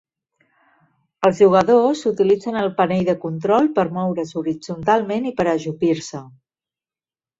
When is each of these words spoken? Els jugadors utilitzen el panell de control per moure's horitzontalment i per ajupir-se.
Els 1.27 1.41
jugadors 1.41 2.01
utilitzen 2.11 2.57
el 2.63 2.71
panell 2.79 3.05
de 3.11 3.15
control 3.27 3.69
per 3.77 3.87
moure's 3.99 4.33
horitzontalment 4.41 5.33
i 5.33 5.39
per 5.43 5.47
ajupir-se. 5.53 6.23